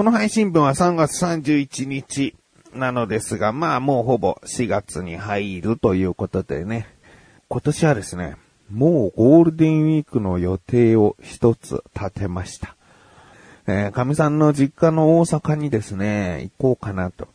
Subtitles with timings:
[0.00, 2.34] この配信分は3月31日
[2.74, 6.88] なのですが、まあもうほぼ4月に入るということでね、
[7.48, 8.36] 今年はですね、
[8.70, 12.76] もうゴールデンウィークの予定を一つ立てました。
[13.66, 17.28] えー、神さんの実家の大阪にですね、行こうかなと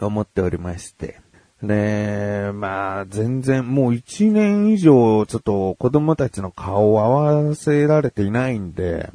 [0.00, 1.20] 思っておりまして。
[1.62, 9.10] で、まあ、全然もう一年以上ちょっと子供たちの顔を合わせられていないんで、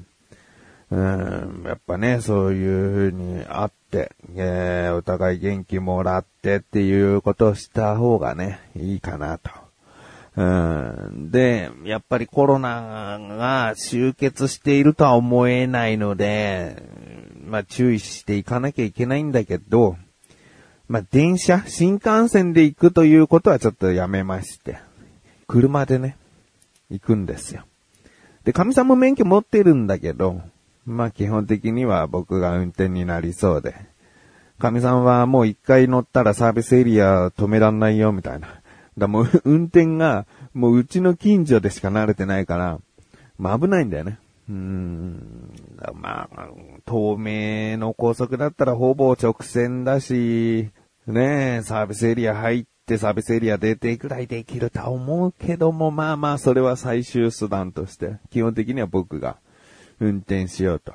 [0.93, 9.49] うん、やっぱね、そういう風に会って、えー、お互い元気もらってっていうことをした方がね、いいかなと。
[10.35, 16.83] うん、で、やっぱりコロナが終結しているとは思えないので、
[17.43, 19.97] まあ注意していかなきゃいけないんだけど、
[20.87, 24.77] まあ電車、新幹線で行くということはちょっとやめまして、
[25.47, 26.17] 車でね、
[26.91, 27.63] 行くんですよ。
[28.43, 30.41] で、神さんも免許持ってるんだけど、
[30.85, 33.75] まあ基本的には僕が運転になりそうで、
[34.59, 38.47] 神さんはもう一回乗ったらサービスエリア止めらんないよみたいな。
[38.97, 42.79] だもう 運転がもううちの近所でしか慣れてないから、
[43.37, 44.19] まあ危ないんだよね。
[44.49, 45.51] うん。
[45.93, 46.49] まあ、
[46.85, 50.69] 透明の高速だったらほぼ直線だし、
[51.07, 59.37] ねえ、サービスエリア入ってサービスエリア出てくらいできるとは思うけども、まあまあそれは最終手段として、基本的には僕が
[59.99, 60.93] 運転しようと。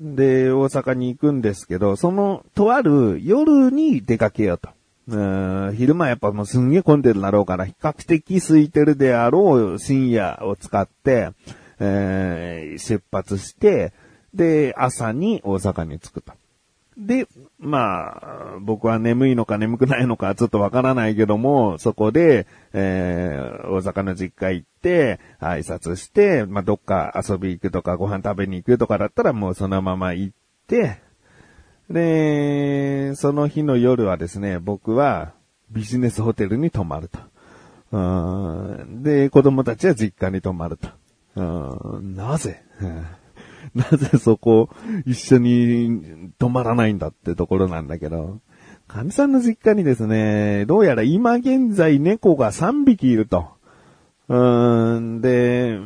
[0.00, 4.70] で、大阪に行くんですけど、その、とある夜に出かけようと。
[5.08, 11.30] うん昼間やっぱもうすんげえ混んでるだろうから、比較的空いてるであろう深夜を使って、
[11.80, 13.92] えー、出発して、
[14.34, 16.32] で、朝に大阪に着くと。
[17.00, 17.26] で、
[17.58, 31.00] まあ、僕は眠いのか眠くないのかちょっとわからないけども、そこで、えー、大阪の実家行って、挨拶して、まあ、どっか遊び行くとかご飯食べに行くとかだったらもうそのまま行って、
[31.88, 35.32] で、その日の夜はですね、僕は
[35.70, 37.18] ビジネスホテルに泊まると。
[39.02, 40.88] で、子供たちは実家に泊まると。
[42.02, 42.62] なぜ？
[43.74, 44.68] なぜそこ
[45.06, 48.40] 一緒に泊まらないんだってところなんだけど、
[48.88, 53.48] 神さんの実家にですね、どうやら今現在猫が3匹いると。
[54.28, 55.78] うーん、で、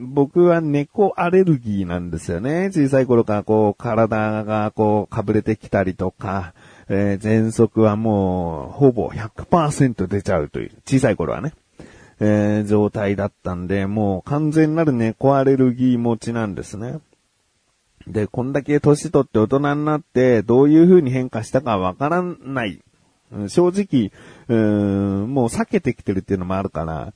[0.00, 2.70] 僕は猫アレルギーなんですよね。
[2.72, 6.54] 小さい頃からこう体がこうかぶれてきたりとか、
[6.88, 11.52] えー、喘息はもうほぼ100%出ちゃうという、小さい頃はね、
[12.20, 16.98] えー、状態だったんで、もう完全なる猫アレルギー持ちなんですね。
[18.10, 22.80] で、こんだけ年取って大人になって、どういう風に変化したかわからない。
[23.48, 24.10] 正直、
[24.48, 27.12] うーん、もう避けてきてるっていうのもあるから。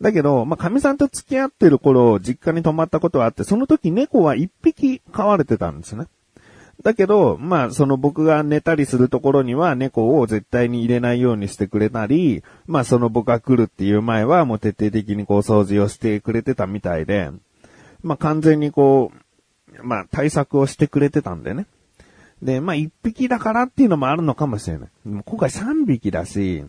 [0.00, 6.06] だけど、まあ、神さんと付き合ってる頃、実家に泊まったことはあって、その時猫は一匹飼われてたんですね。
[6.82, 17.30] だけど、まあ、その僕が寝たりするところには猫を絶対に入れないようにしてくれたり、まあ、その僕が来るっていう前はもう徹底的にこう掃除をしてくれてたみたいで、
[18.02, 19.23] まあ、完全にこう、
[19.82, 21.66] まあ、対策をしてくれてたんでね。
[22.42, 24.88] で、まあ、一匹だからっていうのもあるのかもしれない。
[25.04, 26.64] 今回三匹だし、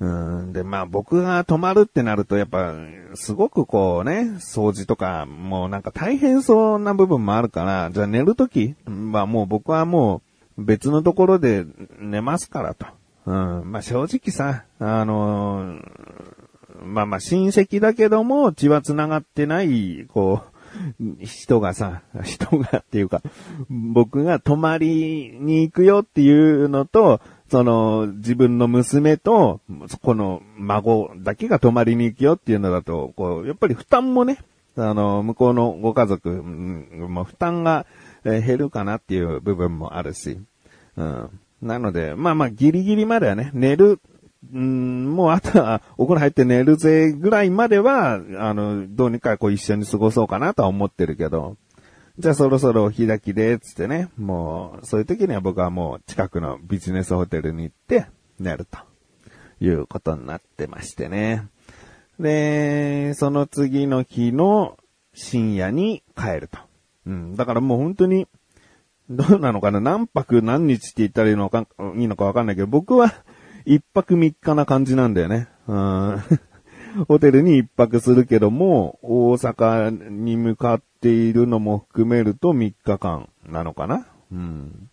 [0.00, 0.08] う
[0.42, 2.74] ん、で、まあ僕が泊まるってなると、やっぱ、
[3.14, 10.22] すごくこうね、掃除とか、もうなんか大変そうな部分もあるから、じゃあ寝るときはもう僕はも
[10.58, 11.64] う別のところで
[12.00, 12.86] 寝ますからと。
[13.26, 20.53] うん、まあ正直さ、あのー、まあまあ親戚だけども血は繋がってない、こう、
[21.20, 23.22] 人がさ、人がっていうか、
[23.68, 27.20] 僕が泊まりに行くよっていうのと、
[27.50, 29.60] その、自分の娘と、
[30.02, 34.38] この孫だけが泊まりに行くよっていうのだと、こう、やっぱり負担もね、
[34.76, 37.86] あの、向こうのご家族、もう負担が
[38.24, 40.40] 減るかなっていう部分もあるし、
[40.96, 41.30] うん。
[41.62, 44.00] なので、まあまあギリギリまではね、寝る
[44.52, 51.56] うん、もうあとは、お風呂入って寝るぜぐらいまでは、あの、どうにかこう一緒に過ごそうかなとは思ってるけど、
[52.18, 58.06] じゃあそろそろお開きで、つってね、もう、そういう時には僕はもう近くのビジネスホテルに行って
[58.38, 58.78] 寝ると
[59.60, 61.48] いうことになってましてね。
[62.20, 64.78] で、その次の日の
[65.12, 66.58] 深夜に帰ると。
[67.06, 68.28] うん、だからもう本当に、
[69.10, 73.23] どうなのかな何泊何日って言ったらいいのか、いいのかわかんないけど、僕は
[73.64, 75.48] 一泊三日な感じなんだよね。
[75.66, 76.22] うん。
[77.08, 84.88] ホテルに一泊するけども、大阪に向かっているのも含めると3日間なのかなうん。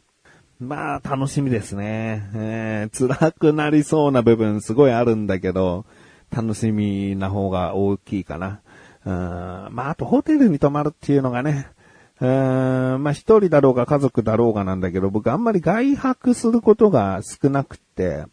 [0.59, 2.29] まあ、楽しみですね。
[2.33, 5.85] えー、辛くなりそうな部分すごいあるんだけど、
[6.31, 8.61] 楽しみな方が大きいかな。
[9.03, 11.67] うんまあ、あとホテルに泊まるっていうのがね、
[12.19, 12.29] うん、
[13.03, 18.25] まあ一人だろうが家族だろうがなんだけど、僕あんまり外泊することが少なくて、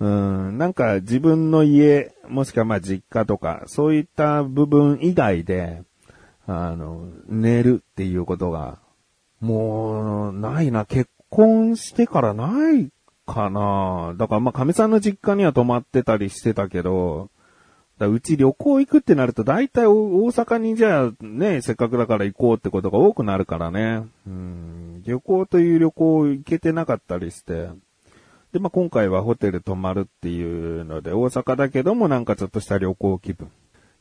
[0.00, 5.82] うん、なんか自分の家、もしくはまあ実家とか、そういった部分以外で、
[6.46, 8.78] あの、寝るっていうことが、
[9.40, 12.90] もう、ないな、結婚してからない
[13.26, 14.14] かな。
[14.16, 17.30] だからまあ、神さんの実家には泊まってたりしてたけど、
[17.98, 24.08] だうち旅行行くってなると大体大阪にじゃあね、せっかくだから行こうってことが多くなるからね。
[24.26, 27.68] うん、旅行という旅行行けてなかったりして。
[28.52, 33.50] で、まあ、今回はホテル泊まるっていうので、大阪だけどもなんかちょっとした旅行気分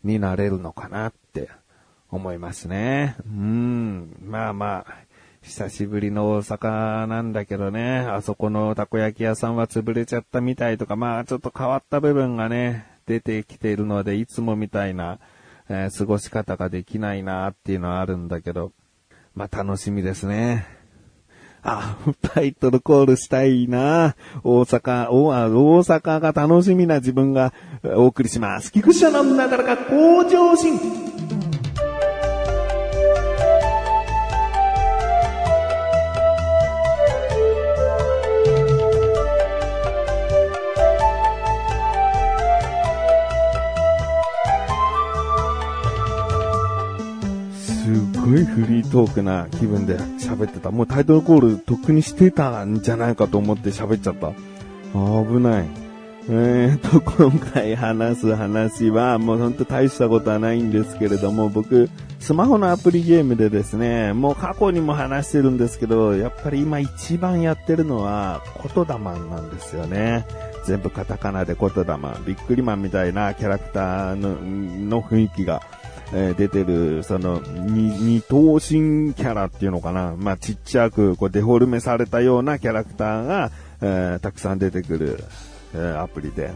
[0.03, 1.49] になれるのかなって
[2.09, 3.15] 思いますね。
[3.25, 5.09] うん、まあまあ、
[5.41, 15.19] 久しぶりの大阪なんだけどね、あそこのたこ焼き屋さんは潰れちゃったみたいとか、まあちょっと変わった部分がね、出てきているので、いつもみたいな、
[15.69, 18.71] えー、過ごし方ができないなっていうのはあるんだけど、
[19.35, 20.78] まあ楽しみですね。
[21.63, 27.53] あ、タイトルコールしたいな大阪、大阪が楽しみな自分が
[27.83, 28.71] お送りします。
[28.71, 30.79] 菊池のなだらか向上心。
[47.55, 49.97] すごいフリートークな気分で
[50.35, 50.71] 喋ってた。
[50.71, 54.31] もうタイトルコールとっくにしてたんじゃないかと思って喋っちゃった。
[54.93, 55.89] 危ない。
[56.31, 61.89] えーと、今回話す話は、もうほんと大したことはないんですけれども、僕、
[62.19, 68.43] スマホのアプリゲームでですね、もう過去にも話してるんですけど、やっぱり今一番やってるのは、
[68.75, 70.27] 言霊なんですよね。
[70.65, 71.83] 全部カタカナで言霊。
[72.27, 74.35] ビックリマンみたいなキャラクターの
[74.99, 75.63] の雰囲気が
[76.13, 80.15] えー、出てる、その、二、二頭身キャラっていうのかな。
[80.17, 83.51] まあ、ちっちゃく、こう、デフォルメされたようなキャラクターが、
[83.81, 85.23] えー、たくさん出てくる、
[85.73, 86.51] えー、アプリで。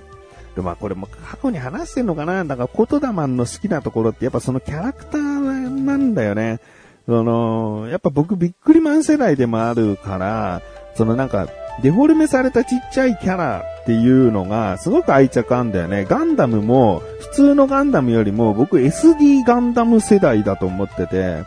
[0.55, 6.59] で、まあ、これも過去に話してんのかなだから、コトダマンの好きなところって、やっぱそのキャラクターなんだよね。
[7.05, 10.61] その、やっぱ僕、ビックリマン世代でもあるから、
[10.95, 11.47] そのなんか、
[11.81, 16.05] デフォルメされたちっちゃいキャラっていうのがすごく愛着あんだよね。
[16.05, 21.43] ガンダムも普通のガンダムよりも僕 SD ガンダム世代だと思ってて、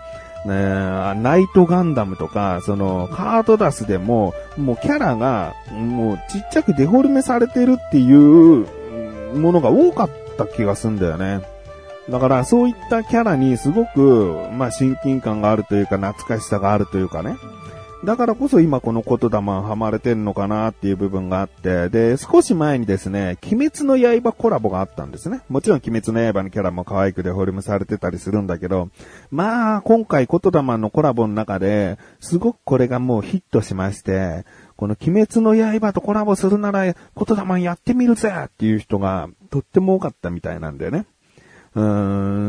[0.46, 0.54] ね、
[1.16, 8.64] ナイトガンダムとか、その、カートダスでも、もうキャラが、もうちっちゃくデフォルメされてるっていう
[9.36, 11.40] ものが多かった気がすんだよね。
[12.08, 17.36] だからそういったキャラにすごく、まあ親近感があるというか懐かしさがあるというかね。
[18.04, 25.40] だからこそ今この言霊はまれてんのかなっていう部分があって、で、少し前にですね、鬼滅の刃コラボがあったんですね。
[25.48, 28.90] もちろん鬼滅の刃のキャラも可愛くデフォルメされてたりするんだけど、
[29.30, 34.44] まあ、今回言霊のコラボの中で、すごくこれがもうヒットしまして、
[34.76, 41.06] この鬼滅の刃とコラボするなら、言霊やってみるぜっていう人がとっても多かったみたいなんだよね。
[41.76, 41.82] う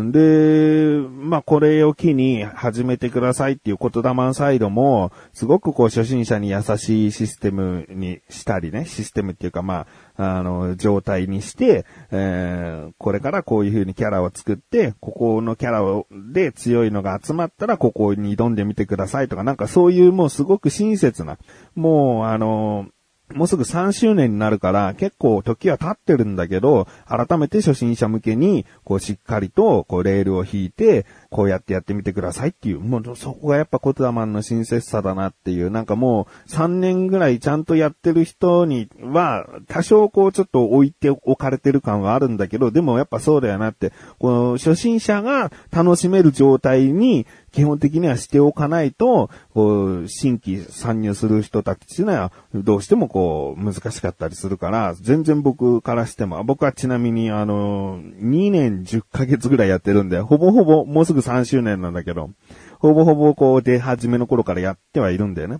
[0.03, 21.37] ん、で、まあ、これを機に始めてくださいっていう言霊サイドも、すごくこう初心者に優しいシステムにしたりね、システムっていうかまあ、あの、状態にして、えー、これからこういう風にキャラを作って、ここのキャラをで強いのが集まったらここに挑んでみてくださいとか、なんかそういうもうすごく親切な、
[21.75, 22.87] もうあの、
[23.33, 47.25] もうすぐ3周年になるから結構時は経ってるんだけど、改めて初心者向けに、こうしっかりと、こうレールを引いて、こうやってやってみてくださいっていう、もうそこがやっぱコトダマンの親切さだなっていう、なんかもう3年ぐらいちゃんとやってる人には、多少こうちょっと置いておかれてる感はあるんだけど、でもやっぱそうだよなって、この初心者が楽しめる状態に
[47.57, 62.31] 基本的にはしておかないと、こう、新規参入する人たちには、どうしてもこう、難しかったりするから、全然僕からしても、僕はちなみにあの、2年10ヶ月ぐらいやってるんで、ほぼほぼ、もうすぐ3周年なんだけど、
[62.79, 65.59] ほぼほぼこう出始めの頃からやってはいるんだよね。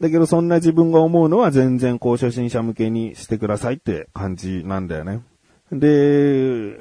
[0.00, 5.22] だけどそんな自分が思うのは全然こう初心者向けにしてくださいって感じなんだよね。
[5.72, 6.78] で、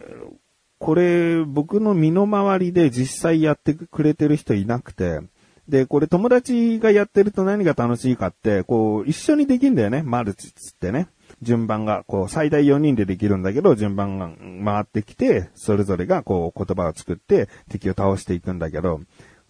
[0.80, 5.22] これ僕の身の回りで実際やってくれてる人いなくて、
[5.68, 10.04] で、これ友達がやってると何が楽しいかって、こう一緒にできんだよね。
[10.04, 11.08] マルチつってね。
[11.42, 14.30] 順番が、こう、最大4人でできるんだけど、順番が
[14.64, 19.02] 回ってきて、それぞれがこう、言葉を作って敵を倒していくんだけど、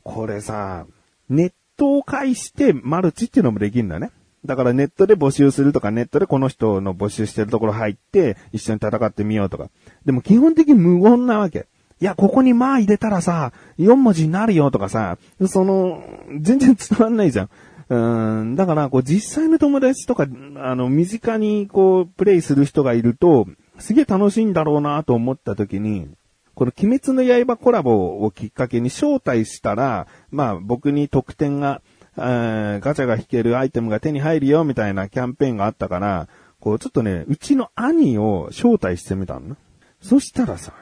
[0.03, 0.85] これさ、
[1.29, 4.11] ネットを介してマルチっていうのもできるんだね。
[4.45, 9.69] だからネットで募集するとか、ネットでこの人の募集してるところ入って、一緒に戦ってみようとか。
[10.05, 11.67] でも基本的に無言なわけ。
[12.01, 16.03] いや、ここにまあ入れたらさ、4文字になるよとかさ、その、
[16.39, 17.49] 全然伝わんないじゃん。
[17.87, 20.27] うん、だから、こう、実際の友達とか、
[20.57, 26.09] あの、身近に、こう、プレイする人がいると、すげえ楽しいんだろうなと思った時に、
[26.55, 31.81] この鬼滅の刃コラボをきっかけに招待したら、まあ僕に特典が、
[32.15, 36.29] ガチャが引けるアイテムが手に入るよみたいなキャンペーンがあったから、
[36.61, 39.57] こうちょっとね、うちの兄を招待してみたの
[40.01, 40.73] そしたらさ、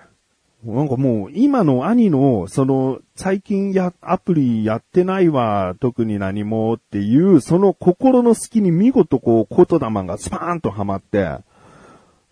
[0.66, 11.38] なんかもう今の兄の、その最近や、アプリやってないわ、特に何もっていう、その心の隙に見事こう言霊がスパーンとはまって、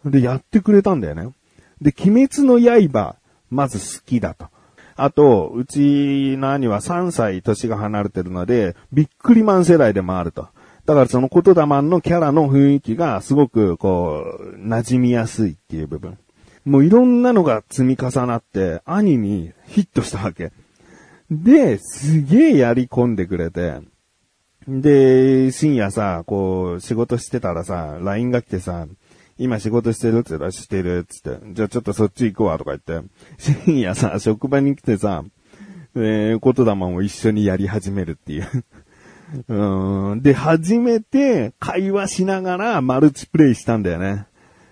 [0.05, 1.33] で、やってくれたんだよね。
[1.81, 3.15] で、鬼滅の刃、
[3.49, 4.47] まず好きだと。
[4.95, 10.47] あと、うちの兄は3歳年が離れてるので、ビックリマン世代でもあると。
[10.85, 16.17] だからその言霊のキャラの雰囲気がすごくこう、馴染みやすいっていう部分。
[16.65, 20.51] もういろんなのが積み重なって、兄にヒットしたわけ。
[21.29, 23.79] で、すげえやり込んでくれて、
[24.67, 28.87] で、深夜さ、こう、仕事してたらさ、LINE が来てさ、
[29.37, 33.07] 今仕事してるって言ったらしてるっつって、じゃあちょっとそっち行くわとか言って、
[33.39, 35.23] 深夜さ、職場に来てさ、
[35.95, 38.47] えー、言霊を一緒にやり始めるっていう
[39.47, 40.21] うん。
[40.21, 44.27] で、初めて会話しながらマルチプレイしたんだよね。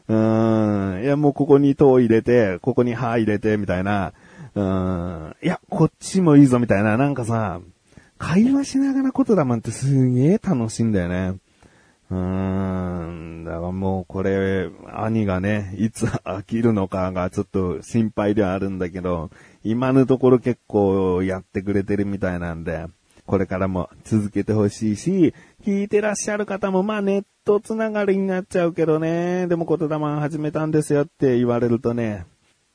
[0.09, 1.03] うん。
[1.03, 4.13] いや、もうここに塔入れて、ここに歯入れて、みたいな。
[4.55, 5.35] うん。
[5.43, 6.97] いや、こっちもいいぞ、みたいな。
[6.97, 7.61] なんかさ、
[8.17, 11.37] 会話しながら言霊ってすげえ楽しいんだよね。
[12.09, 13.43] うーん。
[13.45, 19.29] だからもうこれ、兄がね、いつ飽きるのかがちょっと心配ではあるんだけど、
[19.63, 22.87] 今のところ結構やってくれてるみたいなんで、
[23.29, 32.25] これからも続けてほしいし、聞いてらっしゃる方もまあネットつながりになっちゃうけどね、でも言霊始めたんですよって言われるとね、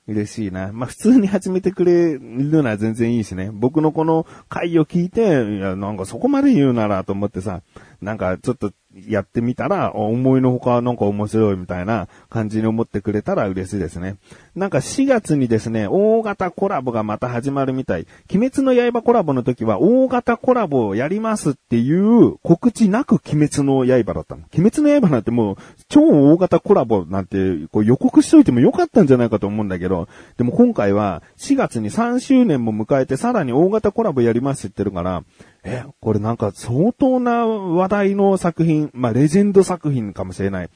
[0.07, 0.71] 嬉しいな。
[0.73, 2.21] まあ、普通に始めてくれる
[2.63, 3.51] のは全然いいしね。
[3.53, 7.63] 僕のこの回を聞いて、いや、なんかそこまで言うならと思ってさ、
[8.01, 8.71] なんかちょっと
[9.09, 14.17] やってみたら、思いのほかなんか面白いみたいな感じに思ってくれたら嬉しいですね。
[14.55, 18.07] なんか4月にですね、大型コラボがまた始まるみたい。
[18.33, 24.43] 鬼滅の刃コラボの時は大型コラボをやりますっていう告知なく鬼滅の刃だったの。
[24.57, 25.57] 鬼滅の刃なんてもう
[25.89, 27.37] 超大型コラボなんて
[27.73, 35.25] こう予告しといてもよかったんじゃないかと思うんだけど、でも今回は4月に3周年も迎えてさらに大型コラボやりますって言ってるから、
[35.65, 40.71] え、これなんか相当な話題の作品、まあレジェンド作品かもしれない。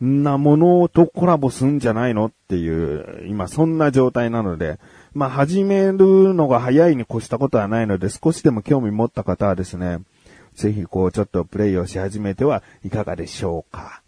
[0.00, 4.78] なものとコラボすんじゃないのっていう、今そんな状態なので、
[5.14, 10.00] まあ始めるのが早いに越したことはないので、少しでも興味持った方はですね、
[10.54, 14.02] ぜひこうちょっとプレイをし始めてはいかがでしょうか。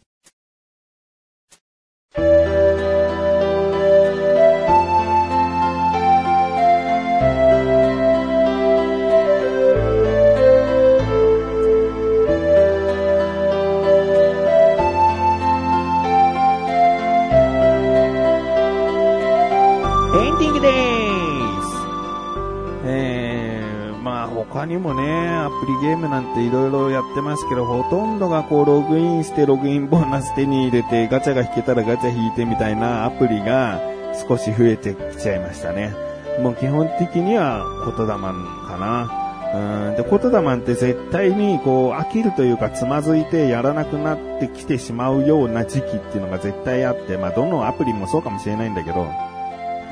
[26.37, 33.81] ゲームなんて色々やってますけど、ほとんどがこうログインしてログインボーナス手に入れてガチャが引けたらガチャ引いてみたいなアプリが
[34.28, 35.95] 少し増えてきちゃいましたね。
[36.43, 39.23] もう基本的には言霊かな。
[39.47, 49.07] うんで、言霊って絶対にこう飽きるというかつまずいてやらなくなってきてしまうような時期っていうのが絶対あって、まあどのアプリもそうかもしれないんだけど、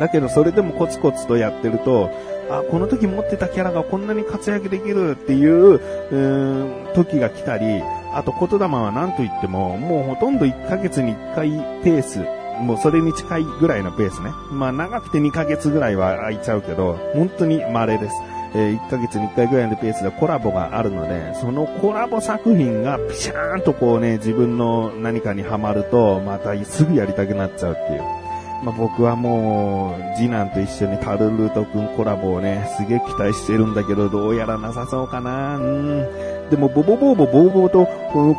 [0.00, 2.10] だけどそれでもコツコツとやってると、
[2.50, 7.82] あ、この時持ってたキャラがこんなに活躍できるっていう、うーん、時が来たり、
[8.12, 11.50] あと言霊は何と言っても、もうほとんど1ヶ月に1回
[11.82, 12.20] ペース、
[12.60, 14.30] もうそれに近いぐらいのペースね。
[14.52, 18.14] まあ長くて2ヶ月ぐらいは空いちゃうけど、本当に稀です。
[18.56, 28.23] えー、1ヶ月に1回ぐらいのペースでコラボがあるので、そのコラボ作品がピシャーンとこうね、自分の何かにはまると、またすぐやりたくなっちゃうっていう。
[28.62, 35.56] まあ、僕はもう、次男と一緒にタルルートくんコラボをね、すげえ期待してるんだけど、どうやらなさそうかな。
[35.56, 36.50] うん。
[36.50, 37.86] でも、ボボボーボボーボーと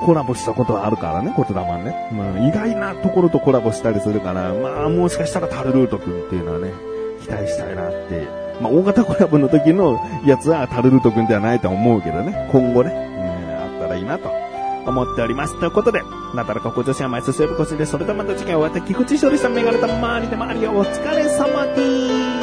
[0.05, 2.09] コラボしたことはあるからね、コトラマンね。
[2.11, 6.71] まあ、意外なところとコラボしたりするから、まあ、もしかしたらタルルートくんっていうのはね、
[7.21, 8.27] 期待したいなって。
[8.61, 14.44] まあ、大型コラボの時のやつはタルルートくんではないと思うけどね、今後ね、ねあったらいいなと。
[14.85, 15.59] 思っております。
[15.59, 22.34] ということで、なだらかご女子は毎週セーブコシで、それではまた次回お会いでき、菊池勝利さん、メガネた周りで周りよお疲れ様です。